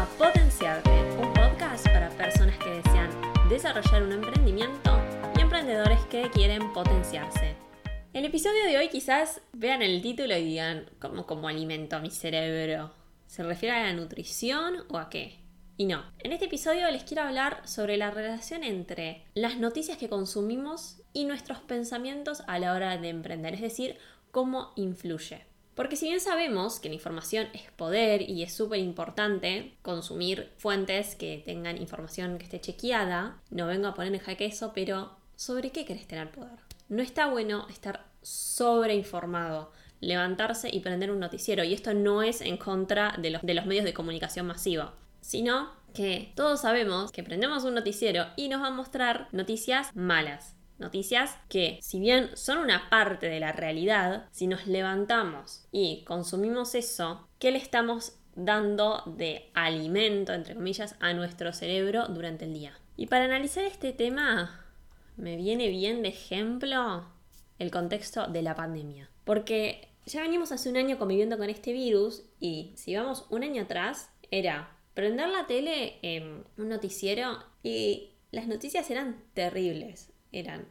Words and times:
a 0.00 0.06
Potenciarte, 0.16 0.90
un 1.20 1.30
podcast 1.34 1.84
para 1.88 2.08
personas 2.08 2.56
que 2.56 2.70
desean 2.70 3.10
desarrollar 3.50 4.02
un 4.02 4.12
emprendimiento 4.12 4.98
y 5.36 5.42
emprendedores 5.42 6.00
que 6.06 6.30
quieren 6.30 6.72
potenciarse. 6.72 7.54
El 8.14 8.24
episodio 8.24 8.64
de 8.64 8.78
hoy 8.78 8.88
quizás 8.88 9.42
vean 9.52 9.82
el 9.82 10.00
título 10.00 10.34
y 10.38 10.44
digan, 10.44 10.88
¿cómo, 10.98 11.26
cómo 11.26 11.48
alimento 11.48 12.00
mi 12.00 12.10
cerebro? 12.10 12.94
¿Se 13.26 13.42
refiere 13.42 13.76
a 13.76 13.82
la 13.82 13.92
nutrición 13.92 14.84
o 14.88 14.96
a 14.96 15.10
qué? 15.10 15.38
Y 15.76 15.84
no, 15.84 16.02
en 16.20 16.32
este 16.32 16.46
episodio 16.46 16.90
les 16.90 17.04
quiero 17.04 17.24
hablar 17.24 17.60
sobre 17.68 17.98
la 17.98 18.10
relación 18.10 18.64
entre 18.64 19.26
las 19.34 19.58
noticias 19.58 19.98
que 19.98 20.08
consumimos 20.08 21.02
y 21.12 21.26
nuestros 21.26 21.58
pensamientos 21.58 22.42
a 22.46 22.58
la 22.58 22.72
hora 22.72 22.96
de 22.96 23.10
emprender, 23.10 23.52
es 23.52 23.60
decir, 23.60 23.98
cómo 24.30 24.72
influye. 24.76 25.49
Porque 25.74 25.96
si 25.96 26.06
bien 26.06 26.20
sabemos 26.20 26.80
que 26.80 26.88
la 26.88 26.94
información 26.94 27.48
es 27.54 27.70
poder 27.72 28.28
y 28.28 28.42
es 28.42 28.52
súper 28.52 28.80
importante 28.80 29.74
consumir 29.82 30.50
fuentes 30.56 31.14
que 31.14 31.42
tengan 31.44 31.78
información 31.78 32.38
que 32.38 32.44
esté 32.44 32.60
chequeada, 32.60 33.40
no 33.50 33.66
vengo 33.66 33.88
a 33.88 33.94
poner 33.94 34.12
en 34.14 34.20
jaque 34.20 34.46
eso, 34.46 34.72
pero 34.74 35.16
¿sobre 35.36 35.70
qué 35.70 35.84
querés 35.84 36.06
tener 36.06 36.30
poder? 36.30 36.58
No 36.88 37.02
está 37.02 37.26
bueno 37.26 37.66
estar 37.70 38.04
sobreinformado, 38.20 39.72
levantarse 40.00 40.68
y 40.72 40.80
prender 40.80 41.10
un 41.10 41.20
noticiero. 41.20 41.64
Y 41.64 41.72
esto 41.72 41.94
no 41.94 42.22
es 42.22 42.40
en 42.40 42.56
contra 42.56 43.14
de 43.18 43.30
los, 43.30 43.42
de 43.42 43.54
los 43.54 43.66
medios 43.66 43.84
de 43.84 43.94
comunicación 43.94 44.46
masiva, 44.46 44.94
sino 45.20 45.70
que 45.94 46.32
todos 46.34 46.60
sabemos 46.60 47.12
que 47.12 47.22
prendemos 47.22 47.64
un 47.64 47.74
noticiero 47.74 48.26
y 48.36 48.48
nos 48.48 48.62
va 48.62 48.68
a 48.68 48.72
mostrar 48.72 49.28
noticias 49.32 49.94
malas 49.94 50.56
Noticias 50.80 51.36
que, 51.50 51.78
si 51.82 52.00
bien 52.00 52.34
son 52.38 52.56
una 52.56 52.88
parte 52.88 53.28
de 53.28 53.38
la 53.38 53.52
realidad, 53.52 54.26
si 54.32 54.46
nos 54.46 54.66
levantamos 54.66 55.66
y 55.70 56.04
consumimos 56.04 56.74
eso, 56.74 57.28
¿qué 57.38 57.50
le 57.50 57.58
estamos 57.58 58.14
dando 58.34 59.02
de 59.04 59.50
alimento, 59.52 60.32
entre 60.32 60.54
comillas, 60.54 60.96
a 61.00 61.12
nuestro 61.12 61.52
cerebro 61.52 62.08
durante 62.08 62.46
el 62.46 62.54
día? 62.54 62.72
Y 62.96 63.08
para 63.08 63.26
analizar 63.26 63.66
este 63.66 63.92
tema, 63.92 64.64
me 65.18 65.36
viene 65.36 65.68
bien 65.68 66.00
de 66.00 66.08
ejemplo 66.08 67.04
el 67.58 67.70
contexto 67.70 68.28
de 68.28 68.40
la 68.40 68.54
pandemia. 68.54 69.10
Porque 69.24 69.86
ya 70.06 70.22
venimos 70.22 70.50
hace 70.50 70.70
un 70.70 70.78
año 70.78 70.98
conviviendo 70.98 71.36
con 71.36 71.50
este 71.50 71.74
virus 71.74 72.22
y 72.40 72.72
si 72.76 72.96
vamos 72.96 73.26
un 73.28 73.44
año 73.44 73.64
atrás, 73.64 74.08
era 74.30 74.78
prender 74.94 75.28
la 75.28 75.46
tele 75.46 75.98
en 76.00 76.42
un 76.56 76.68
noticiero 76.70 77.44
y 77.62 78.12
las 78.30 78.46
noticias 78.46 78.90
eran 78.90 79.22
terribles 79.34 80.10
eran 80.32 80.66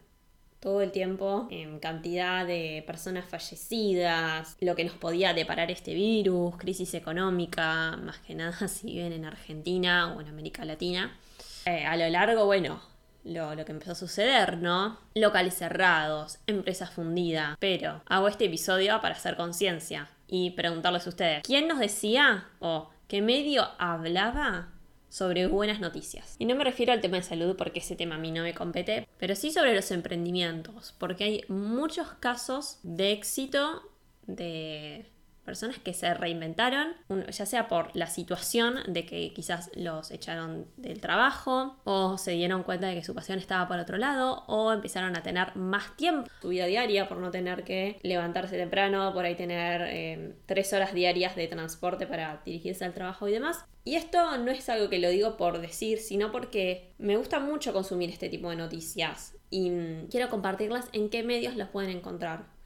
todo 0.60 0.82
el 0.82 0.92
tiempo 0.92 1.48
en 1.52 1.80
cantidad 1.80 2.46
de 2.46 2.84
personas 2.86 3.26
fallecidas, 3.26 4.58
lo 4.60 4.76
que 4.76 4.84
nos 4.84 4.96
podía 4.96 5.34
deparar 5.34 5.72
este 5.72 5.94
virus, 5.94 6.58
crisis 6.58 6.94
económica, 6.94 7.98
más 7.98 8.20
que 8.20 8.36
nada 8.36 8.68
si 8.68 8.88
viven 8.88 9.14
en 9.14 9.26
Argentina 9.26 10.14
o 10.14 10.22
en 10.22 10.28
América 10.28 10.66
Latina. 10.66 11.18
Eh, 11.66 11.86
a 11.86 11.96
lo 11.96 12.10
largo, 12.10 12.46
bueno, 12.46 12.82
lo, 13.24 13.56
lo, 13.56 13.66
que 13.66 13.72
empezó 13.72 13.94
a 13.94 13.96
suceder, 13.96 14.58
¿no? 14.58 14.98
Locales 15.16 15.56
cerrados, 15.56 16.40
empresas 16.48 16.90
fundidas. 16.90 17.58
Pero 17.60 18.02
hago 18.06 18.28
este 18.28 18.46
episodio 18.46 19.00
para 19.02 19.16
hacer 19.16 19.36
conciencia 19.36 20.10
y 20.28 20.52
preguntarles 20.52 21.06
a 21.06 21.10
ustedes, 21.10 21.44
¿quién 21.44 21.68
nos 21.68 21.80
decía 21.80 22.48
o 22.60 22.90
qué 23.08 23.22
medio 23.22 23.68
hablaba 23.78 24.70
sobre 25.10 25.48
buenas 25.48 25.80
noticias. 25.80 26.36
Y 26.40 26.46
no 26.46 26.56
me 26.56 26.64
refiero 26.64 26.94
al 26.94 27.02
tema 27.02 27.18
de 27.18 27.24
salud 27.24 27.56
porque 27.56 27.80
ese 27.80 27.96
tema 27.96 28.16
a 28.16 28.20
mí 28.20 28.32
no 28.32 28.44
me 28.44 28.54
compete, 28.54 29.08
pero 29.18 29.36
sí 29.36 29.52
sobre 29.52 29.76
los 29.76 29.92
emprendimientos, 29.92 30.96
porque 30.98 31.24
hay 31.24 31.44
muchos 31.48 32.08
casos 32.20 32.80
de 32.84 33.12
éxito 33.12 33.84
de 34.28 35.06
personas 35.50 35.80
que 35.80 35.96
se 35.96 36.14
reinventaron, 36.14 36.94
ya 37.32 37.46
sea 37.48 37.68
por 37.68 37.90
la 37.96 38.06
situación 38.06 38.76
de 38.88 39.04
que 39.08 39.34
quizás 39.34 39.72
los 39.74 40.12
echaron 40.12 40.68
del 40.78 41.02
trabajo 41.02 41.80
o 41.86 42.20
se 42.20 42.34
dieron 42.34 42.62
cuenta 42.62 42.86
de 42.86 42.94
que 42.94 43.04
su 43.04 43.16
pasión 43.16 43.40
estaba 43.40 43.68
por 43.68 43.80
otro 43.80 43.98
lado 43.98 44.44
o 44.46 44.72
empezaron 44.72 45.16
a 45.16 45.24
tener 45.24 45.56
más 45.56 45.98
tiempo 45.98 46.30
su 46.40 46.50
vida 46.50 46.68
diaria 46.68 47.10
por 47.10 47.18
no 47.18 47.32
tener 47.32 47.64
que 47.64 47.98
levantarse 48.04 48.58
temprano, 48.58 49.12
por 49.12 49.26
ahí 49.26 49.34
tener 49.34 49.82
eh, 49.88 50.36
tres 50.46 50.72
horas 50.72 50.94
diarias 50.94 51.36
de 51.36 51.48
transporte 51.48 52.06
para 52.06 52.44
dirigirse 52.46 52.86
al 52.86 52.94
trabajo 52.94 53.28
y 53.28 53.32
demás. 53.32 53.66
Y 53.84 53.96
esto 53.96 54.38
no 54.38 54.52
es 54.52 54.70
algo 54.70 54.88
que 54.88 55.00
lo 55.00 55.10
digo 55.10 55.36
por 55.36 55.62
decir, 55.62 55.98
sino 55.98 56.32
porque 56.32 56.94
me 57.00 57.18
gusta 57.18 57.40
mucho 57.40 57.74
consumir 57.74 58.12
este 58.12 58.30
tipo 58.30 58.52
de 58.52 58.56
noticias 58.56 59.36
y 59.50 59.72
mm, 59.72 60.10
quiero 60.12 60.30
compartirlas 60.30 60.90
en 60.94 61.10
qué 61.10 61.24
medios 61.24 61.56
las 61.56 61.70
pueden 61.70 61.90
encontrar. 61.90 62.59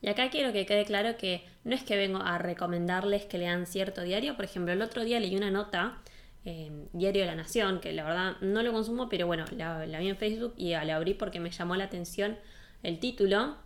Y 0.00 0.08
acá 0.08 0.30
quiero 0.30 0.52
que 0.52 0.66
quede 0.66 0.84
claro 0.84 1.16
que 1.16 1.44
no 1.64 1.74
es 1.74 1.82
que 1.82 1.96
vengo 1.96 2.18
a 2.18 2.38
recomendarles 2.38 3.24
que 3.24 3.38
lean 3.38 3.66
cierto 3.66 4.02
diario. 4.02 4.36
Por 4.36 4.44
ejemplo, 4.44 4.72
el 4.72 4.82
otro 4.82 5.04
día 5.04 5.18
leí 5.20 5.36
una 5.36 5.50
nota 5.50 5.98
en 6.44 6.88
Diario 6.92 7.22
de 7.22 7.26
la 7.26 7.34
Nación, 7.34 7.80
que 7.80 7.92
la 7.92 8.04
verdad 8.04 8.36
no 8.40 8.62
lo 8.62 8.72
consumo, 8.72 9.08
pero 9.08 9.26
bueno, 9.26 9.44
la, 9.56 9.84
vi 9.84 10.08
en 10.08 10.16
Facebook 10.16 10.54
y 10.56 10.70
la 10.70 10.96
abrí 10.96 11.14
porque 11.14 11.40
me 11.40 11.50
llamó 11.50 11.74
la 11.76 11.84
atención 11.84 12.38
el 12.82 13.00
título. 13.00 13.56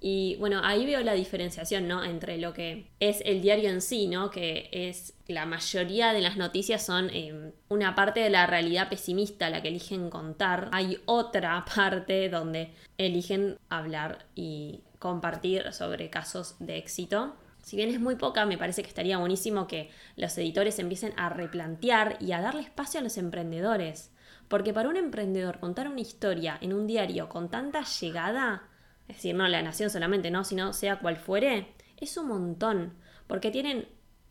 Y 0.00 0.36
bueno, 0.36 0.60
ahí 0.62 0.86
veo 0.86 1.00
la 1.00 1.14
diferenciación, 1.14 1.88
¿no? 1.88 2.04
Entre 2.04 2.38
lo 2.38 2.52
que 2.52 2.86
es 3.00 3.20
el 3.24 3.42
diario 3.42 3.68
en 3.68 3.82
sí, 3.82 4.06
¿no? 4.06 4.30
Que 4.30 4.68
es 4.70 5.14
la 5.26 5.44
mayoría 5.44 6.12
de 6.12 6.20
las 6.20 6.36
noticias 6.36 6.86
son 6.86 7.10
eh, 7.12 7.52
una 7.68 7.96
parte 7.96 8.20
de 8.20 8.30
la 8.30 8.46
realidad 8.46 8.88
pesimista 8.88 9.50
la 9.50 9.60
que 9.60 9.68
eligen 9.68 10.08
contar. 10.08 10.70
Hay 10.72 10.98
otra 11.06 11.64
parte 11.74 12.28
donde 12.28 12.70
eligen 12.96 13.58
hablar 13.68 14.26
y 14.36 14.84
compartir 14.98 15.72
sobre 15.72 16.10
casos 16.10 16.56
de 16.58 16.78
éxito. 16.78 17.36
Si 17.62 17.76
bien 17.76 17.90
es 17.90 18.00
muy 18.00 18.16
poca, 18.16 18.46
me 18.46 18.58
parece 18.58 18.82
que 18.82 18.88
estaría 18.88 19.18
buenísimo 19.18 19.66
que 19.66 19.90
los 20.16 20.36
editores 20.38 20.78
empiecen 20.78 21.12
a 21.16 21.28
replantear 21.28 22.16
y 22.20 22.32
a 22.32 22.40
darle 22.40 22.62
espacio 22.62 23.00
a 23.00 23.02
los 23.02 23.18
emprendedores. 23.18 24.12
Porque 24.48 24.72
para 24.72 24.88
un 24.88 24.96
emprendedor 24.96 25.60
contar 25.60 25.88
una 25.88 26.00
historia 26.00 26.58
en 26.60 26.72
un 26.72 26.86
diario 26.86 27.28
con 27.28 27.50
tanta 27.50 27.84
llegada, 27.84 28.62
es 29.06 29.16
decir, 29.16 29.34
no 29.34 29.46
la 29.48 29.62
nación 29.62 29.90
solamente, 29.90 30.30
no, 30.30 30.44
sino 30.44 30.72
sea 30.72 30.98
cual 30.98 31.16
fuere, 31.16 31.74
es 31.98 32.16
un 32.16 32.28
montón. 32.28 32.94
Porque 33.26 33.50
tienen 33.50 33.86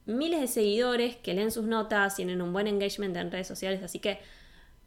miles 0.05 0.41
de 0.41 0.47
seguidores 0.47 1.17
que 1.17 1.33
leen 1.33 1.51
sus 1.51 1.65
notas, 1.65 2.15
tienen 2.15 2.41
un 2.41 2.53
buen 2.53 2.67
engagement 2.67 3.15
en 3.15 3.31
redes 3.31 3.47
sociales, 3.47 3.83
así 3.83 3.99
que 3.99 4.19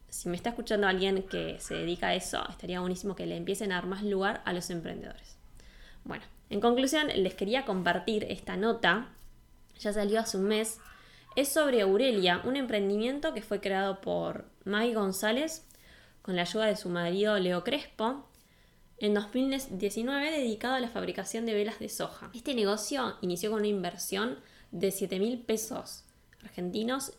si 0.09 0.27
me 0.27 0.35
está 0.35 0.49
escuchando 0.49 0.87
alguien 0.87 1.23
que 1.23 1.57
se 1.59 1.75
dedica 1.75 2.07
a 2.07 2.15
eso, 2.15 2.43
estaría 2.49 2.81
buenísimo 2.81 3.15
que 3.15 3.25
le 3.25 3.37
empiecen 3.37 3.71
a 3.71 3.75
dar 3.75 3.87
más 3.87 4.03
lugar 4.03 4.41
a 4.45 4.51
los 4.51 4.69
emprendedores. 4.69 5.40
Bueno, 6.03 6.23
en 6.49 6.59
conclusión, 6.59 7.07
les 7.07 7.33
quería 7.33 7.65
compartir 7.65 8.25
esta 8.25 8.57
nota, 8.57 9.09
ya 9.79 9.93
salió 9.93 10.19
hace 10.19 10.37
un 10.37 10.45
mes, 10.45 10.79
es 11.35 11.49
sobre 11.49 11.81
Aurelia, 11.81 12.41
un 12.43 12.55
emprendimiento 12.55 13.33
que 13.33 13.41
fue 13.41 13.61
creado 13.61 14.01
por 14.01 14.45
Mai 14.65 14.93
González 14.93 15.65
con 16.21 16.35
la 16.35 16.41
ayuda 16.43 16.65
de 16.65 16.75
su 16.75 16.89
marido 16.89 17.39
Leo 17.39 17.63
Crespo 17.63 18.27
en 18.97 19.13
2019 19.13 20.31
dedicado 20.31 20.75
a 20.75 20.79
la 20.79 20.89
fabricación 20.89 21.45
de 21.45 21.53
velas 21.53 21.79
de 21.79 21.89
soja. 21.89 22.29
Este 22.33 22.53
negocio 22.53 23.17
inició 23.21 23.49
con 23.51 23.61
una 23.61 23.67
inversión 23.67 24.37
de 24.71 24.91
7 24.91 25.19
mil 25.19 25.39
pesos 25.39 26.03
argentinos 26.43 27.13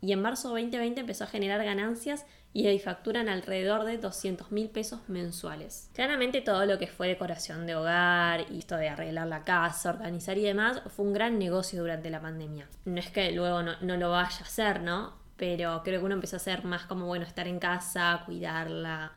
y 0.00 0.12
en 0.12 0.20
marzo 0.20 0.48
de 0.48 0.62
2020 0.62 1.00
empezó 1.00 1.24
a 1.24 1.28
generar 1.28 1.64
ganancias 1.64 2.26
y 2.54 2.66
ahí 2.66 2.78
facturan 2.78 3.28
alrededor 3.28 3.84
de 3.84 3.98
200 3.98 4.52
mil 4.52 4.68
pesos 4.68 5.08
mensuales. 5.08 5.90
Claramente 5.94 6.42
todo 6.42 6.66
lo 6.66 6.78
que 6.78 6.86
fue 6.86 7.08
decoración 7.08 7.66
de 7.66 7.76
hogar 7.76 8.46
y 8.50 8.58
esto 8.58 8.76
de 8.76 8.88
arreglar 8.88 9.26
la 9.26 9.42
casa, 9.42 9.90
organizar 9.90 10.36
y 10.36 10.42
demás 10.42 10.82
fue 10.94 11.06
un 11.06 11.14
gran 11.14 11.38
negocio 11.38 11.80
durante 11.80 12.10
la 12.10 12.20
pandemia. 12.20 12.68
No 12.84 12.98
es 12.98 13.10
que 13.10 13.32
luego 13.32 13.62
no, 13.62 13.96
lo 13.96 14.10
vaya 14.10 14.38
a 14.38 14.42
hacer, 14.42 14.82
¿no? 14.82 15.14
Pero 15.36 15.82
creo 15.82 16.00
que 16.00 16.06
uno 16.06 16.14
empezó 16.14 16.36
a 16.36 16.38
hacer 16.38 16.64
más 16.64 16.84
como, 16.84 17.06
bueno, 17.06 17.24
estar 17.24 17.48
en 17.48 17.58
casa, 17.58 18.22
cuidarla 18.26 19.12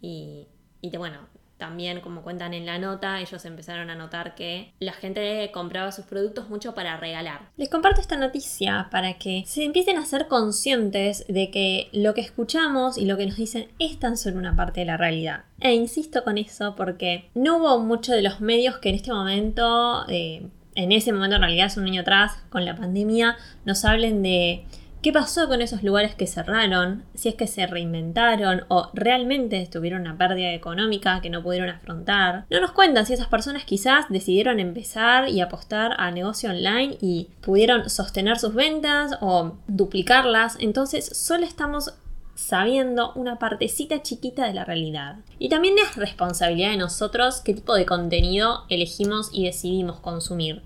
y, 0.00 0.48
y 0.80 0.96
bueno, 0.96 1.28
también, 1.62 2.00
como 2.00 2.22
cuentan 2.22 2.54
en 2.54 2.66
la 2.66 2.80
nota, 2.80 3.20
ellos 3.20 3.44
empezaron 3.44 3.88
a 3.88 3.94
notar 3.94 4.34
que 4.34 4.74
la 4.80 4.92
gente 4.92 5.48
compraba 5.54 5.92
sus 5.92 6.06
productos 6.06 6.48
mucho 6.48 6.74
para 6.74 6.96
regalar. 6.96 7.50
Les 7.56 7.68
comparto 7.68 8.00
esta 8.00 8.16
noticia 8.16 8.88
para 8.90 9.16
que 9.16 9.44
se 9.46 9.62
empiecen 9.62 9.96
a 9.96 10.04
ser 10.04 10.26
conscientes 10.26 11.24
de 11.28 11.52
que 11.52 11.88
lo 11.92 12.14
que 12.14 12.20
escuchamos 12.20 12.98
y 12.98 13.04
lo 13.04 13.16
que 13.16 13.26
nos 13.26 13.36
dicen 13.36 13.68
es 13.78 14.00
tan 14.00 14.16
solo 14.16 14.38
una 14.38 14.56
parte 14.56 14.80
de 14.80 14.86
la 14.86 14.96
realidad. 14.96 15.44
E 15.60 15.72
insisto 15.72 16.24
con 16.24 16.36
eso 16.36 16.74
porque 16.74 17.30
no 17.36 17.58
hubo 17.58 17.78
mucho 17.78 18.10
de 18.10 18.22
los 18.22 18.40
medios 18.40 18.78
que 18.78 18.88
en 18.88 18.96
este 18.96 19.12
momento, 19.12 20.04
eh, 20.08 20.48
en 20.74 20.90
ese 20.90 21.12
momento 21.12 21.36
en 21.36 21.42
realidad 21.42 21.66
es 21.66 21.76
un 21.76 21.84
año 21.84 22.00
atrás, 22.00 22.42
con 22.50 22.64
la 22.64 22.74
pandemia, 22.74 23.36
nos 23.64 23.84
hablen 23.84 24.24
de 24.24 24.64
¿Qué 25.02 25.12
pasó 25.12 25.48
con 25.48 25.60
esos 25.62 25.82
lugares 25.82 26.14
que 26.14 26.28
cerraron? 26.28 27.02
Si 27.14 27.28
es 27.28 27.34
que 27.34 27.48
se 27.48 27.66
reinventaron 27.66 28.62
o 28.68 28.88
realmente 28.94 29.66
tuvieron 29.66 30.02
una 30.02 30.16
pérdida 30.16 30.52
económica 30.52 31.20
que 31.20 31.28
no 31.28 31.42
pudieron 31.42 31.70
afrontar. 31.70 32.44
No 32.50 32.60
nos 32.60 32.70
cuentan 32.70 33.04
si 33.04 33.14
esas 33.14 33.26
personas 33.26 33.64
quizás 33.64 34.04
decidieron 34.10 34.60
empezar 34.60 35.28
y 35.28 35.40
apostar 35.40 35.96
a 35.98 36.12
negocio 36.12 36.50
online 36.50 36.98
y 37.00 37.30
pudieron 37.40 37.90
sostener 37.90 38.38
sus 38.38 38.54
ventas 38.54 39.18
o 39.20 39.56
duplicarlas. 39.66 40.56
Entonces 40.60 41.04
solo 41.04 41.46
estamos 41.46 41.94
sabiendo 42.36 43.12
una 43.14 43.40
partecita 43.40 44.02
chiquita 44.02 44.46
de 44.46 44.54
la 44.54 44.64
realidad. 44.64 45.16
Y 45.40 45.48
también 45.48 45.74
es 45.80 45.96
responsabilidad 45.96 46.70
de 46.70 46.76
nosotros 46.76 47.40
qué 47.40 47.54
tipo 47.54 47.74
de 47.74 47.86
contenido 47.86 48.66
elegimos 48.68 49.30
y 49.32 49.46
decidimos 49.46 49.98
consumir. 49.98 50.62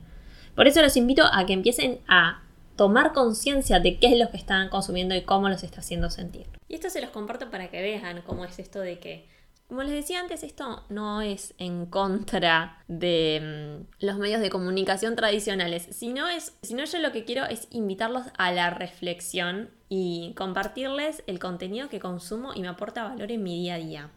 Por 0.54 0.66
eso 0.66 0.82
los 0.82 0.98
invito 0.98 1.22
a 1.32 1.46
que 1.46 1.54
empiecen 1.54 2.00
a 2.06 2.42
tomar 2.76 3.12
conciencia 3.12 3.80
de 3.80 3.98
qué 3.98 4.08
es 4.08 4.18
lo 4.18 4.30
que 4.30 4.36
están 4.36 4.68
consumiendo 4.68 5.14
y 5.14 5.22
cómo 5.22 5.48
los 5.48 5.62
está 5.62 5.80
haciendo 5.80 6.10
sentir. 6.10 6.46
Y 6.68 6.74
esto 6.74 6.90
se 6.90 7.00
los 7.00 7.10
comparto 7.10 7.50
para 7.50 7.68
que 7.70 7.82
vean 7.82 8.22
cómo 8.26 8.44
es 8.44 8.58
esto 8.58 8.80
de 8.80 8.98
que 8.98 9.26
como 9.68 9.82
les 9.82 9.92
decía 9.92 10.20
antes, 10.20 10.44
esto 10.44 10.84
no 10.90 11.22
es 11.22 11.52
en 11.58 11.86
contra 11.86 12.84
de 12.86 13.80
mm, 13.80 14.04
los 14.04 14.16
medios 14.16 14.40
de 14.40 14.48
comunicación 14.48 15.16
tradicionales, 15.16 15.88
sino, 15.90 16.28
es, 16.28 16.56
sino 16.62 16.84
yo 16.84 16.98
lo 17.00 17.10
que 17.10 17.24
quiero 17.24 17.44
es 17.46 17.66
invitarlos 17.70 18.26
a 18.38 18.52
la 18.52 18.70
reflexión 18.70 19.70
y 19.88 20.34
compartirles 20.36 21.24
el 21.26 21.40
contenido 21.40 21.88
que 21.88 21.98
consumo 21.98 22.52
y 22.54 22.60
me 22.60 22.68
aporta 22.68 23.02
valor 23.02 23.32
en 23.32 23.42
mi 23.42 23.60
día 23.60 23.74
a 23.74 23.78
día. 23.78 24.10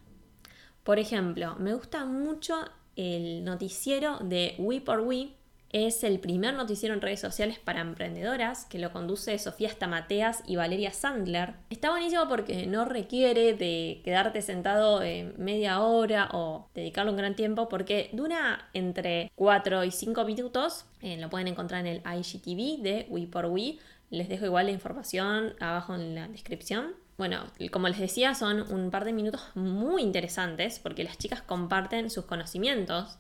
Por 0.84 1.00
ejemplo, 1.00 1.56
me 1.58 1.74
gusta 1.74 2.06
mucho 2.06 2.56
el 2.96 3.44
noticiero 3.44 4.20
de 4.20 4.54
We 4.60 4.82
por 4.82 5.00
We, 5.00 5.32
es 5.72 6.04
el 6.04 6.20
primer 6.20 6.54
noticiero 6.56 6.96
en 6.96 7.02
redes 7.02 7.20
sociales 7.20 7.60
para 7.60 7.82
emprendedoras 7.82 8.66
que 8.66 8.80
lo 8.80 8.92
conduce 8.92 9.38
Sofía 9.38 9.70
Stamateas 9.70 10.44
y 10.48 10.56
Valeria 10.56 10.92
Sandler. 10.92 11.54
Está 11.70 11.92
buenísimo 11.92 12.28
porque 12.28 12.66
no 12.66 12.86
requiere 12.86 13.54
de 13.54 14.02
quedarte 14.04 14.42
sentado 14.42 15.02
media 15.38 15.82
hora 15.82 16.30
o 16.34 16.68
dedicarle 16.74 17.12
un 17.12 17.18
gran 17.18 17.36
tiempo 17.36 17.70
porque 17.70 18.10
dura 18.14 18.70
entre 18.74 19.32
4 19.36 19.84
y 19.84 19.92
5 19.92 20.26
minutos. 20.26 20.86
Eh, 21.02 21.18
lo 21.18 21.30
pueden 21.30 21.48
encontrar 21.48 21.86
en 21.86 21.88
el 21.88 22.20
IGTV 22.20 22.82
de 22.82 23.06
We 23.10 23.28
por 23.28 23.46
We. 23.46 23.78
Les 24.10 24.28
dejo 24.28 24.46
igual 24.46 24.66
la 24.66 24.72
información 24.72 25.54
abajo 25.60 25.94
en 25.94 26.16
la 26.16 26.28
descripción. 26.28 26.96
Bueno, 27.18 27.44
como 27.72 27.90
les 27.90 28.00
decía, 28.00 28.34
son 28.34 28.72
un 28.72 28.92
par 28.92 29.04
de 29.04 29.12
minutos 29.12 29.42
muy 29.54 30.02
interesantes 30.02 30.80
porque 30.80 31.04
las 31.04 31.18
chicas 31.18 31.42
comparten 31.42 32.10
sus 32.10 32.26
conocimientos 32.26 33.18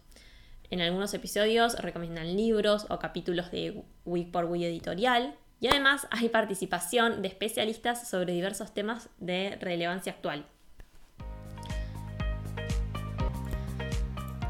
en 0.70 0.82
algunos 0.82 1.14
episodios 1.14 1.80
recomiendan 1.80 2.36
libros 2.36 2.86
o 2.90 3.00
capítulos 3.00 3.52
de 3.52 3.84
Week 4.06 4.32
por 4.32 4.46
Week 4.46 4.64
editorial. 4.64 5.36
Y 5.60 5.68
además 5.68 6.08
hay 6.12 6.30
participación 6.30 7.22
de 7.22 7.28
especialistas 7.28 8.08
sobre 8.08 8.34
diversos 8.34 8.74
temas 8.74 9.10
de 9.18 9.58
relevancia 9.60 10.14
actual. 10.14 10.46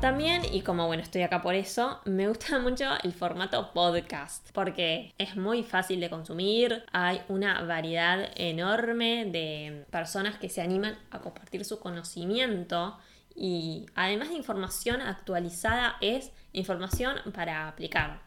También, 0.01 0.43
y 0.49 0.61
como 0.61 0.87
bueno, 0.87 1.03
estoy 1.03 1.23
acá 1.23 1.41
por 1.41 1.55
eso, 1.55 1.99
me 2.05 2.29
gusta 2.29 2.57
mucho 2.61 2.85
el 3.03 3.11
formato 3.11 3.73
podcast, 3.73 4.49
porque 4.53 5.13
es 5.17 5.35
muy 5.35 5.61
fácil 5.61 5.99
de 5.99 6.09
consumir, 6.09 6.85
hay 6.93 7.21
una 7.27 7.61
variedad 7.63 8.29
enorme 8.35 9.25
de 9.25 9.85
personas 9.91 10.37
que 10.37 10.47
se 10.47 10.61
animan 10.61 10.97
a 11.11 11.19
compartir 11.19 11.65
su 11.65 11.79
conocimiento 11.79 12.97
y 13.41 13.85
además 13.95 14.27
de 14.29 14.35
información 14.35 14.99
actualizada 14.99 15.95
es 16.01 16.33
información 16.51 17.15
para 17.33 17.69
aplicar. 17.69 18.21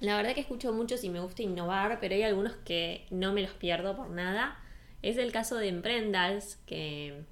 La 0.00 0.16
verdad 0.16 0.34
que 0.34 0.40
escucho 0.40 0.72
muchos 0.72 1.04
y 1.04 1.10
me 1.10 1.20
gusta 1.20 1.42
innovar, 1.42 1.98
pero 2.00 2.14
hay 2.14 2.22
algunos 2.22 2.54
que 2.64 3.06
no 3.10 3.34
me 3.34 3.42
los 3.42 3.50
pierdo 3.50 3.94
por 3.94 4.08
nada. 4.08 4.58
Es 5.02 5.18
el 5.18 5.32
caso 5.32 5.56
de 5.56 5.68
Emprendals, 5.68 6.56
que 6.64 7.24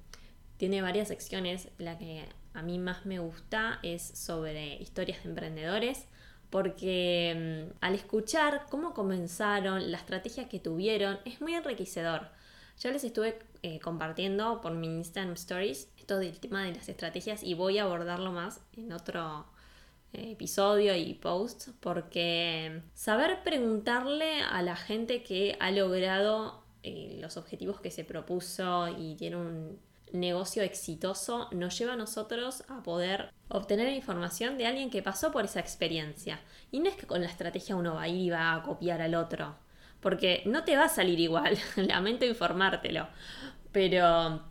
tiene 0.57 0.83
varias 0.83 1.07
secciones. 1.07 1.69
La 1.79 1.97
que 1.97 2.29
a 2.53 2.61
mí 2.61 2.77
más 2.77 3.07
me 3.07 3.17
gusta 3.17 3.79
es 3.81 4.03
sobre 4.03 4.75
historias 4.75 5.23
de 5.23 5.29
emprendedores, 5.29 6.05
porque 6.51 7.67
mm, 7.71 7.77
al 7.81 7.95
escuchar 7.95 8.67
cómo 8.69 8.93
comenzaron, 8.93 9.91
la 9.91 9.97
estrategia 9.97 10.47
que 10.49 10.59
tuvieron, 10.59 11.17
es 11.25 11.41
muy 11.41 11.55
enriquecedor. 11.55 12.29
Ya 12.79 12.91
les 12.91 13.03
estuve 13.03 13.39
eh, 13.67 13.79
compartiendo 13.79 14.61
por 14.61 14.73
mi 14.75 14.85
Instagram 14.85 15.33
Stories 15.33 15.89
esto 15.97 16.19
del 16.19 16.39
tema 16.39 16.63
de 16.63 16.75
las 16.75 16.87
estrategias 16.87 17.41
y 17.41 17.55
voy 17.55 17.79
a 17.79 17.85
abordarlo 17.85 18.31
más 18.31 18.61
en 18.77 18.93
otro 18.93 19.47
eh, 20.13 20.33
episodio 20.33 20.95
y 20.95 21.15
post 21.15 21.69
porque 21.79 22.83
saber 22.93 23.41
preguntarle 23.43 24.43
a 24.43 24.61
la 24.61 24.75
gente 24.75 25.23
que 25.23 25.57
ha 25.59 25.71
logrado 25.71 26.63
eh, 26.83 27.17
los 27.19 27.37
objetivos 27.37 27.81
que 27.81 27.89
se 27.89 28.03
propuso 28.03 28.87
y 28.99 29.15
tiene 29.15 29.37
un 29.37 29.79
negocio 30.13 30.61
exitoso 30.61 31.49
nos 31.51 31.75
lleva 31.75 31.93
a 31.93 31.97
nosotros 31.97 32.63
a 32.67 32.83
poder 32.83 33.33
obtener 33.47 33.91
información 33.91 34.59
de 34.59 34.67
alguien 34.67 34.91
que 34.91 35.01
pasó 35.01 35.31
por 35.31 35.45
esa 35.45 35.59
experiencia. 35.59 36.39
Y 36.71 36.81
no 36.81 36.89
es 36.89 36.95
que 36.95 37.07
con 37.07 37.21
la 37.21 37.27
estrategia 37.27 37.75
uno 37.75 37.95
va 37.95 38.03
a 38.03 38.07
ir 38.09 38.27
y 38.27 38.29
va 38.29 38.53
a 38.53 38.61
copiar 38.61 39.01
al 39.01 39.15
otro 39.15 39.55
porque 40.05 40.43
no 40.45 40.63
te 40.63 40.77
va 40.77 40.83
a 40.83 40.89
salir 40.89 41.19
igual, 41.19 41.57
lamento 41.77 42.25
informártelo, 42.25 43.07
pero 43.75 44.41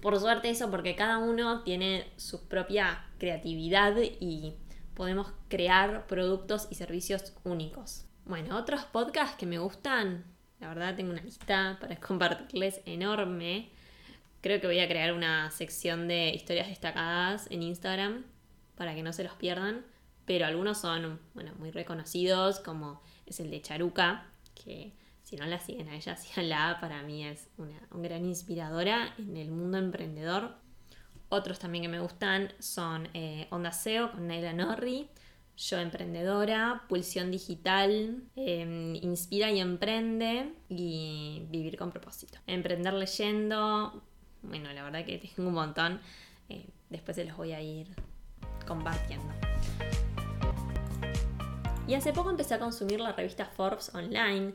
por 0.00 0.18
suerte 0.18 0.48
eso 0.48 0.70
porque 0.70 0.96
cada 0.96 1.18
uno 1.18 1.62
tiene 1.62 2.10
su 2.16 2.48
propia 2.48 3.04
creatividad 3.18 3.94
y 4.18 4.54
podemos 4.94 5.30
crear 5.48 6.06
productos 6.06 6.68
y 6.70 6.76
servicios 6.76 7.34
únicos. 7.44 8.06
Bueno, 8.24 8.56
otros 8.56 8.84
podcasts 8.84 9.36
que 9.36 9.44
me 9.44 9.58
gustan, 9.58 10.24
la 10.58 10.68
verdad 10.68 10.96
tengo 10.96 11.12
una 11.12 11.20
lista 11.20 11.76
para 11.82 11.96
compartirles 12.00 12.80
enorme. 12.86 13.68
Creo 14.40 14.58
que 14.58 14.68
voy 14.68 14.80
a 14.80 14.88
crear 14.88 15.12
una 15.12 15.50
sección 15.50 16.08
de 16.08 16.30
historias 16.30 16.68
destacadas 16.68 17.48
en 17.50 17.62
Instagram 17.62 18.24
para 18.74 18.94
que 18.94 19.02
no 19.02 19.12
se 19.12 19.22
los 19.22 19.34
pierdan, 19.34 19.84
pero 20.24 20.46
algunos 20.46 20.80
son, 20.80 21.20
bueno, 21.34 21.52
muy 21.58 21.72
reconocidos 21.72 22.58
como 22.58 23.02
es 23.26 23.38
el 23.38 23.50
de 23.50 23.60
Charuca, 23.60 24.30
que 24.54 24.94
si 25.32 25.38
no 25.38 25.46
la 25.46 25.58
siguen 25.58 25.88
a 25.88 25.94
ella, 25.96 26.14
síganla, 26.18 26.76
para 26.78 27.02
mí 27.02 27.24
es 27.24 27.48
una, 27.56 27.80
gran 27.90 28.26
inspiradora 28.26 29.14
en 29.16 29.38
el 29.38 29.50
mundo 29.50 29.78
emprendedor. 29.78 30.56
Otros 31.30 31.58
también 31.58 31.84
que 31.84 31.88
me 31.88 32.00
gustan 32.00 32.52
son 32.58 33.08
eh, 33.14 33.46
Onda 33.48 33.72
SEO 33.72 34.12
con 34.12 34.26
Naila 34.26 34.52
Norri, 34.52 35.08
Yo 35.56 35.78
Emprendedora, 35.78 36.82
Pulsión 36.86 37.30
Digital, 37.30 38.22
em, 38.36 38.94
Inspira 38.96 39.50
y 39.50 39.60
Emprende 39.60 40.52
y 40.68 41.46
Vivir 41.48 41.78
con 41.78 41.90
propósito. 41.90 42.38
Emprender 42.46 42.92
leyendo, 42.92 44.02
bueno, 44.42 44.70
la 44.74 44.84
verdad 44.84 45.06
que 45.06 45.16
tengo 45.16 45.48
un 45.48 45.54
montón, 45.54 45.98
eh, 46.50 46.66
después 46.90 47.16
se 47.16 47.24
los 47.24 47.38
voy 47.38 47.52
a 47.52 47.62
ir 47.62 47.88
compartiendo. 48.66 49.32
Y 51.86 51.94
hace 51.94 52.12
poco 52.12 52.28
empecé 52.28 52.52
a 52.52 52.58
consumir 52.58 53.00
la 53.00 53.12
revista 53.12 53.46
Forbes 53.46 53.94
online, 53.94 54.52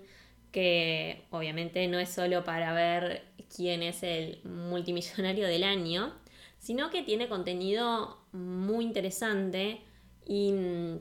que 0.51 1.25
obviamente 1.29 1.87
no 1.87 1.99
es 1.99 2.09
solo 2.09 2.43
para 2.43 2.73
ver 2.73 3.23
quién 3.53 3.83
es 3.83 4.03
el 4.03 4.41
multimillonario 4.43 5.47
del 5.47 5.63
año, 5.63 6.13
sino 6.59 6.89
que 6.89 7.03
tiene 7.03 7.27
contenido 7.27 8.19
muy 8.31 8.83
interesante 8.85 9.81
y 10.25 10.51
mm, 10.51 10.99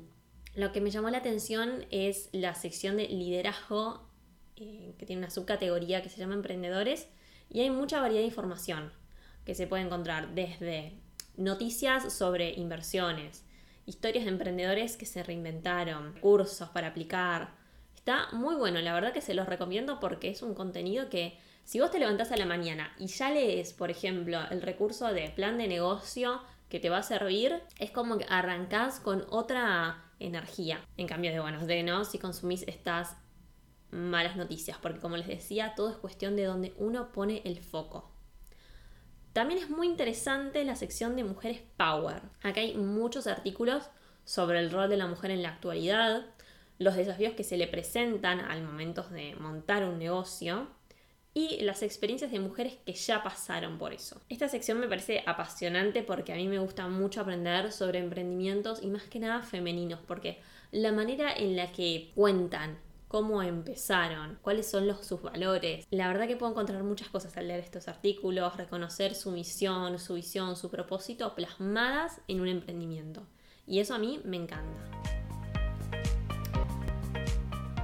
lo 0.55 0.73
que 0.73 0.81
me 0.81 0.91
llamó 0.91 1.11
la 1.11 1.19
atención 1.19 1.85
es 1.91 2.29
la 2.33 2.55
sección 2.55 2.97
de 2.97 3.09
liderazgo 3.09 4.09
eh, 4.57 4.95
que 4.99 5.07
tiene 5.07 5.21
una 5.23 5.31
subcategoría 5.31 6.03
que 6.03 6.09
se 6.09 6.19
llama 6.19 6.35
emprendedores 6.35 7.09
y 7.51 7.61
hay 7.61 7.71
mucha 7.71 8.01
variedad 8.01 8.23
de 8.23 8.29
información 8.29 8.93
que 9.45 9.55
se 9.55 9.67
puede 9.67 9.85
encontrar 9.85 10.35
desde 10.35 10.95
noticias 11.37 12.13
sobre 12.13 12.55
inversiones, 12.55 13.45
historias 13.85 14.25
de 14.25 14.31
emprendedores 14.31 14.97
que 14.97 15.07
se 15.07 15.23
reinventaron, 15.23 16.15
cursos 16.21 16.71
para 16.71 16.89
aplicar, 16.89 17.55
Está 18.07 18.29
muy 18.31 18.55
bueno, 18.55 18.81
la 18.83 18.95
verdad 18.95 19.13
que 19.13 19.21
se 19.21 19.35
los 19.35 19.49
recomiendo 19.49 19.99
porque 19.99 20.31
es 20.31 20.41
un 20.41 20.55
contenido 20.55 21.11
que 21.11 21.37
si 21.65 21.81
vos 21.81 21.91
te 21.91 21.99
levantás 21.99 22.31
a 22.31 22.37
la 22.37 22.47
mañana 22.47 22.95
y 23.01 23.09
ya 23.09 23.33
lees, 23.33 23.73
por 23.73 23.91
ejemplo, 23.91 24.39
el 24.53 24.63
recurso 24.63 25.13
de 25.13 25.29
plan 25.31 25.59
de 25.59 25.67
negocio 25.67 26.41
que 26.69 26.79
te 26.79 26.89
va 26.89 26.99
a 26.99 27.03
servir, 27.03 27.61
es 27.81 27.91
como 27.91 28.17
que 28.17 28.25
arrancás 28.29 29.01
con 29.01 29.27
otra 29.29 30.05
energía. 30.21 30.81
En 30.97 31.09
cambio 31.09 31.33
de, 31.33 31.41
bueno, 31.41 31.67
de 31.67 31.83
no 31.83 32.05
si 32.05 32.21
consumís 32.21 32.63
estas 32.69 33.17
malas 33.91 34.37
noticias, 34.37 34.79
porque 34.81 35.01
como 35.01 35.17
les 35.17 35.27
decía, 35.27 35.75
todo 35.75 35.91
es 35.91 35.97
cuestión 35.97 36.37
de 36.37 36.45
donde 36.45 36.75
uno 36.79 37.11
pone 37.11 37.43
el 37.45 37.59
foco. 37.59 38.13
También 39.33 39.59
es 39.61 39.69
muy 39.69 39.89
interesante 39.89 40.65
la 40.65 40.77
sección 40.77 41.17
de 41.17 41.25
mujeres 41.25 41.61
power. 41.77 42.23
Acá 42.45 42.61
hay 42.61 42.77
muchos 42.77 43.27
artículos 43.27 43.91
sobre 44.25 44.61
el 44.61 44.71
rol 44.71 44.89
de 44.91 44.97
la 44.97 45.09
mujer 45.09 45.33
en 45.33 45.43
la 45.43 45.49
actualidad, 45.49 46.25
los 46.79 46.97
desafíos 46.97 47.35
que 47.35 47.45
se 47.45 47.57
le 47.57 47.67
presentan 47.67 48.41
al 48.41 48.63
momento 48.63 49.03
de 49.05 49.35
montar 49.37 49.85
un 49.85 49.99
negocio 49.99 50.69
y 51.37 51.63
las 51.63 51.83
experiencias 51.83 52.33
de 52.33 52.41
mujeres 52.41 52.79
que 52.87 52.95
ya 52.95 53.23
pasaron 53.23 53.77
por 53.77 53.93
eso. 53.93 54.21
Esta 54.31 54.49
sección 54.49 54.81
me 54.81 54.89
parece 54.89 55.23
apasionante 55.27 56.03
porque 56.03 56.33
a 56.33 56.37
mí 56.37 56.49
me 56.49 56.59
gusta 56.59 56.89
mucho 56.89 57.21
aprender 57.21 57.73
sobre 57.73 57.99
emprendimientos 57.99 58.83
y 58.83 58.87
más 58.87 59.03
que 59.05 59.19
nada 59.19 59.43
femeninos, 59.43 60.01
porque 60.07 60.41
la 60.71 60.93
manera 60.93 61.31
en 61.35 61.55
la 61.55 61.73
que 61.73 62.11
cuentan 62.15 62.79
cómo 63.09 63.43
empezaron, 63.43 64.39
cuáles 64.43 64.67
son 64.67 64.87
los, 64.87 65.07
sus 65.07 65.21
valores. 65.21 65.87
La 65.91 66.09
verdad 66.09 66.27
que 66.27 66.37
puedo 66.37 66.53
encontrar 66.53 66.83
muchas 66.83 67.09
cosas 67.09 67.37
al 67.37 67.49
leer 67.49 67.61
estos 67.61 67.87
artículos, 67.87 68.57
reconocer 68.57 69.15
su 69.15 69.31
misión, 69.31 69.99
su 69.99 70.15
visión, 70.15 70.57
su 70.57 70.71
propósito 70.71 71.35
plasmadas 71.35 72.21
en 72.29 72.41
un 72.41 72.49
emprendimiento. 72.49 73.27
Y 73.67 73.81
eso 73.81 73.95
a 73.95 73.99
mí 73.99 74.21
me 74.25 74.37
encanta. 74.37 75.16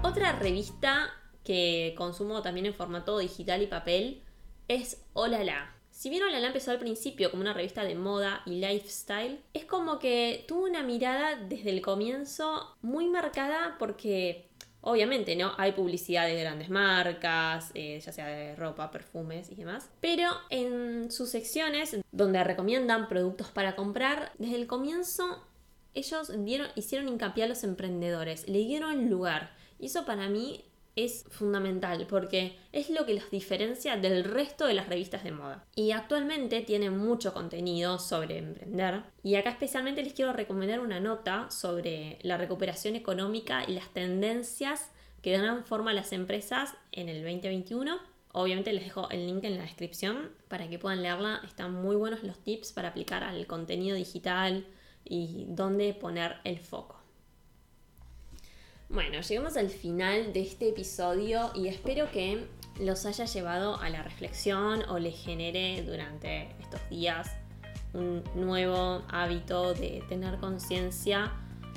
Otra 0.04 0.32
revista 0.32 1.10
que 1.44 1.94
consumo 1.96 2.42
también 2.42 2.66
en 2.66 2.74
formato 2.74 3.18
digital 3.18 3.62
y 3.62 3.66
papel 3.66 4.22
es 4.66 5.00
Olala. 5.12 5.74
Si 5.90 6.10
bien 6.10 6.24
Olala 6.24 6.48
empezó 6.48 6.72
al 6.72 6.80
principio 6.80 7.30
como 7.30 7.42
una 7.42 7.52
revista 7.52 7.84
de 7.84 7.94
moda 7.94 8.42
y 8.44 8.60
lifestyle, 8.60 9.40
es 9.54 9.64
como 9.64 10.00
que 10.00 10.44
tuvo 10.48 10.64
una 10.64 10.82
mirada 10.82 11.36
desde 11.36 11.70
el 11.70 11.82
comienzo 11.82 12.76
muy 12.82 13.08
marcada 13.08 13.76
porque 13.78 14.48
Obviamente, 14.84 15.36
¿no? 15.36 15.52
Hay 15.58 15.72
publicidad 15.72 16.26
de 16.26 16.40
grandes 16.40 16.68
marcas, 16.68 17.70
eh, 17.74 18.00
ya 18.04 18.12
sea 18.12 18.26
de 18.26 18.56
ropa, 18.56 18.90
perfumes 18.90 19.48
y 19.48 19.54
demás. 19.54 19.88
Pero 20.00 20.28
en 20.50 21.12
sus 21.12 21.30
secciones, 21.30 21.96
donde 22.10 22.42
recomiendan 22.42 23.06
productos 23.08 23.46
para 23.48 23.76
comprar, 23.76 24.32
desde 24.38 24.56
el 24.56 24.66
comienzo 24.66 25.46
ellos 25.94 26.32
hicieron 26.74 27.08
hincapié 27.08 27.44
a 27.44 27.48
los 27.48 27.64
emprendedores, 27.64 28.48
le 28.48 28.58
dieron 28.58 29.10
lugar. 29.10 29.54
Y 29.78 29.86
eso 29.86 30.04
para 30.04 30.28
mí 30.28 30.64
es 30.94 31.24
fundamental 31.30 32.06
porque 32.08 32.58
es 32.72 32.90
lo 32.90 33.06
que 33.06 33.14
los 33.14 33.30
diferencia 33.30 33.96
del 33.96 34.24
resto 34.24 34.66
de 34.66 34.74
las 34.74 34.88
revistas 34.88 35.24
de 35.24 35.32
moda. 35.32 35.64
Y 35.74 35.92
actualmente 35.92 36.60
tienen 36.60 36.96
mucho 36.96 37.32
contenido 37.32 37.98
sobre 37.98 38.38
emprender. 38.38 39.02
Y 39.22 39.36
acá 39.36 39.50
especialmente 39.50 40.02
les 40.02 40.12
quiero 40.12 40.32
recomendar 40.32 40.80
una 40.80 41.00
nota 41.00 41.50
sobre 41.50 42.18
la 42.22 42.36
recuperación 42.36 42.96
económica 42.96 43.64
y 43.66 43.72
las 43.72 43.88
tendencias 43.92 44.90
que 45.22 45.38
dan 45.38 45.64
forma 45.64 45.92
a 45.92 45.94
las 45.94 46.12
empresas 46.12 46.74
en 46.90 47.08
el 47.08 47.22
2021. 47.22 47.98
Obviamente 48.32 48.72
les 48.72 48.84
dejo 48.84 49.08
el 49.10 49.26
link 49.26 49.44
en 49.44 49.56
la 49.56 49.62
descripción 49.62 50.30
para 50.48 50.68
que 50.68 50.78
puedan 50.78 51.02
leerla. 51.02 51.40
Están 51.44 51.74
muy 51.74 51.96
buenos 51.96 52.22
los 52.22 52.38
tips 52.38 52.72
para 52.72 52.88
aplicar 52.88 53.22
al 53.22 53.46
contenido 53.46 53.96
digital 53.96 54.66
y 55.04 55.46
dónde 55.48 55.94
poner 55.94 56.36
el 56.44 56.58
foco. 56.58 57.02
Bueno, 58.88 59.20
llegamos 59.20 59.56
al 59.56 59.70
final 59.70 60.32
de 60.34 60.42
este 60.42 60.68
episodio 60.68 61.50
y 61.54 61.68
espero 61.68 62.10
que 62.10 62.46
los 62.78 63.06
haya 63.06 63.24
llevado 63.24 63.80
a 63.80 63.88
la 63.88 64.02
reflexión 64.02 64.82
o 64.88 64.98
les 64.98 65.18
genere 65.18 65.82
durante 65.82 66.50
estos 66.60 66.80
días 66.90 67.30
un 67.94 68.22
nuevo 68.34 69.02
hábito 69.08 69.74
de 69.74 70.02
tener 70.08 70.38
conciencia 70.38 71.32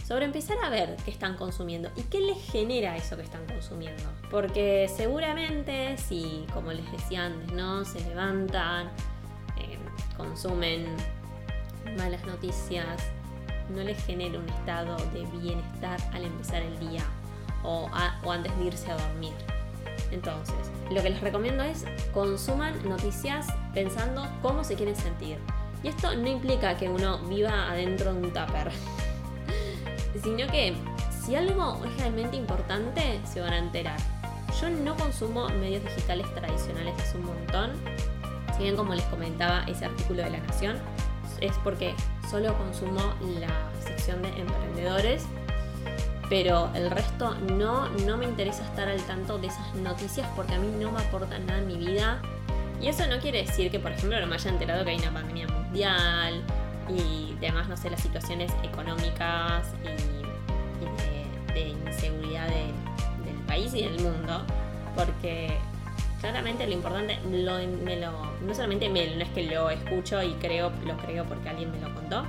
sobre 0.05 0.25
empezar 0.25 0.58
a 0.63 0.70
ver 0.70 0.96
qué 1.03 1.12
están 1.12 1.36
consumiendo 1.36 1.89
y 1.96 2.01
qué 2.03 2.20
les 2.20 2.38
genera 2.51 2.96
eso 2.96 3.15
que 3.15 3.24
están 3.24 3.46
consumiendo. 3.48 4.03
Porque 4.29 4.89
seguramente 4.94 5.98
si, 5.98 6.46
como 6.53 6.72
les 6.72 6.89
decía 6.91 7.25
antes, 7.25 7.51
¿no? 7.53 7.86
Se 7.86 8.01
levantan, 8.01 8.88
eh, 9.58 9.77
consumen 10.15 10.86
malas 11.98 12.25
noticias, 12.25 13.01
no 13.69 13.84
les 13.84 14.03
genera 14.05 14.39
un 14.39 14.50
estado 14.50 14.98
de 15.13 15.25
bienestar 15.38 16.00
al 16.13 16.24
empezar 16.24 16.62
el 16.62 16.79
día 16.79 17.03
o, 17.63 17.89
antes 18.29 18.55
de 18.57 18.65
irse 18.65 18.91
a 18.91 18.98
dormir. 18.98 19.34
Entonces, 20.12 20.55
lo 20.91 21.01
que 21.01 21.10
les 21.10 21.22
recomiendo 21.22 21.63
es 21.63 21.86
consuman 22.13 22.88
noticias 22.88 23.48
pensando 23.74 24.27
cómo 24.41 24.63
se 24.63 24.75
quieren 24.75 24.95
sentir. 24.95 25.38
Y 25.84 25.89
esto 25.89 26.15
no 26.15 26.27
implica 26.27 26.77
que 26.77 26.89
uno 26.89 27.19
viva 27.27 27.69
adentro 27.69 28.13
de 28.13 28.19
un 28.22 28.34
tupper, 28.34 28.72
sino 30.24 30.48
que 30.48 30.75
si 31.24 31.36
algo 31.36 31.84
es 31.86 31.98
realmente 31.98 32.38
importante, 32.38 33.19
se 33.25 33.41
van 33.41 33.53
a 33.53 33.57
enterar. 33.57 33.98
Yo 34.62 34.69
no 34.69 34.95
consumo 34.95 35.50
medios 35.50 35.84
digitales 35.84 36.34
tradicionales 36.34 36.93
hace 37.00 37.17
un 37.17 37.25
montón. 37.25 37.72
Si 38.55 38.63
bien 38.63 38.75
como 38.75 38.93
les 38.93 39.03
comentaba 39.05 39.63
ese 39.67 39.86
artículo 39.86 40.24
de 40.24 40.29
La 40.29 40.39
Nación, 40.39 40.77
es 41.41 41.51
porque 41.63 41.93
solo 42.29 42.58
consumo 42.58 43.13
la 43.39 43.72
sección 43.82 44.22
de 44.22 44.29
emprendedores, 44.29 45.25
pero 46.29 46.70
el 46.74 46.89
resto 46.89 47.36
no, 47.36 47.89
no 48.05 48.17
me 48.17 48.25
interesa 48.25 48.63
estar 48.63 48.88
al 48.88 49.01
tanto 49.03 49.38
de 49.38 49.48
esas 49.48 49.75
noticias 49.75 50.27
porque 50.36 50.55
a 50.55 50.60
mí 50.60 50.67
no 50.79 50.91
me 50.91 51.00
aportan 51.01 51.46
nada 51.46 51.60
en 51.60 51.67
mi 51.67 51.77
vida. 51.77 52.22
Y 52.82 52.88
eso 52.88 53.08
no 53.08 53.20
quiere 53.20 53.44
decir 53.44 53.72
que, 53.72 53.79
por 53.79 53.91
ejemplo, 53.91 54.20
no 54.20 54.27
me 54.27 54.36
haya 54.36 54.50
enterado 54.50 54.84
que 54.84 54.91
hay 54.91 54.98
una 54.98 55.13
pandemia 55.13 55.48
mundial 55.48 56.44
y 56.89 57.34
además, 57.38 57.67
no 57.67 57.77
sé, 57.77 57.89
las 57.89 58.01
situaciones 58.01 58.51
económicas 58.63 59.67
y, 59.84 61.53
de, 61.53 61.70
inseguridad 61.70 62.48
del 62.48 63.36
país 63.48 63.74
y 63.74 63.84
del 63.84 64.01
mundo, 64.01 64.44
porque 64.96 65.58
claramente 66.19 66.65
lo 66.67 66.74
importante 66.74 67.17
no 67.25 68.53
solamente 68.53 68.89
me, 68.89 69.15
no 69.15 69.24
es 69.24 69.29
que 69.29 69.43
lo 69.43 69.69
escucho 69.69 70.22
y 70.22 70.34
creo, 70.34 70.72
lo 70.86 70.98
creo 70.98 71.25
porque 71.25 71.50
alguien 71.50 71.72
me 71.72 71.79
lo 71.79 71.93
contó, 71.93 72.24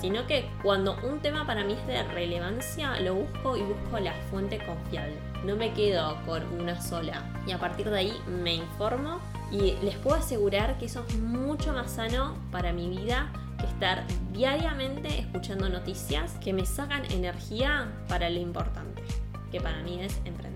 sino 0.00 0.26
que 0.26 0.48
cuando 0.62 0.96
un 1.02 1.20
tema 1.20 1.46
para 1.46 1.64
mí 1.64 1.72
es 1.74 1.86
de 1.86 2.02
relevancia, 2.02 3.00
lo 3.00 3.14
busco 3.14 3.56
y 3.56 3.62
busco 3.62 3.98
la 3.98 4.12
fuente 4.30 4.58
confiable. 4.64 5.16
No 5.44 5.56
me 5.56 5.72
quedo 5.72 6.16
con 6.26 6.42
una 6.60 6.80
sola 6.80 7.24
y 7.46 7.52
a 7.52 7.58
partir 7.58 7.88
de 7.90 7.98
ahí 7.98 8.12
me 8.42 8.54
informo 8.54 9.20
y 9.50 9.74
les 9.82 9.96
puedo 9.96 10.16
asegurar 10.16 10.76
que 10.78 10.86
eso 10.86 11.04
es 11.08 11.18
mucho 11.18 11.72
más 11.72 11.92
sano 11.92 12.36
para 12.50 12.72
mi 12.72 12.88
vida 12.88 13.32
que 13.58 13.66
estar 13.66 14.04
diariamente 14.32 15.20
escuchando 15.20 15.68
noticias 15.68 16.32
que 16.44 16.52
me 16.52 16.66
sacan 16.66 17.04
energía 17.10 17.88
para 18.08 18.28
lo 18.28 18.38
importante, 18.38 19.02
que 19.50 19.60
para 19.60 19.82
mí 19.82 20.00
es 20.02 20.20
emprender. 20.24 20.55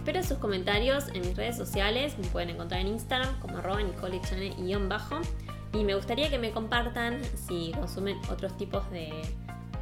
Espero 0.00 0.22
sus 0.22 0.38
comentarios 0.38 1.08
en 1.08 1.20
mis 1.20 1.36
redes 1.36 1.58
sociales, 1.58 2.16
me 2.16 2.26
pueden 2.28 2.48
encontrar 2.48 2.80
en 2.80 2.86
Instagram 2.86 3.38
como 3.38 3.58
arroba 3.58 3.80
bajo 4.88 5.20
y 5.74 5.84
me 5.84 5.94
gustaría 5.94 6.30
que 6.30 6.38
me 6.38 6.52
compartan 6.52 7.20
si 7.36 7.72
consumen 7.72 8.18
otros 8.30 8.56
tipos 8.56 8.90
de 8.90 9.12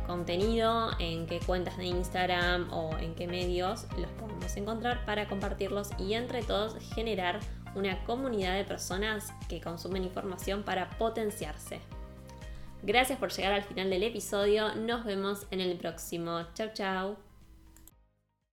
contenido, 0.08 0.90
en 0.98 1.26
qué 1.26 1.38
cuentas 1.38 1.76
de 1.76 1.84
Instagram 1.84 2.68
o 2.72 2.98
en 2.98 3.14
qué 3.14 3.28
medios 3.28 3.87
los 3.96 4.10
podemos 4.18 4.56
encontrar 4.56 5.04
para 5.06 5.28
compartirlos 5.28 5.90
y 6.00 6.14
entre 6.14 6.42
todos 6.42 6.75
generar 6.96 7.38
una 7.76 8.02
comunidad 8.02 8.56
de 8.56 8.64
personas 8.64 9.32
que 9.48 9.60
consumen 9.60 10.02
información 10.02 10.64
para 10.64 10.90
potenciarse. 10.98 11.78
Gracias 12.82 13.20
por 13.20 13.30
llegar 13.30 13.52
al 13.52 13.62
final 13.62 13.88
del 13.88 14.02
episodio, 14.02 14.75
nos 14.75 15.04
vemos 15.04 15.46
en 15.52 15.60
el 15.60 15.78
próximo. 15.78 16.44
Chao, 16.54 16.70
chao. 16.75 17.27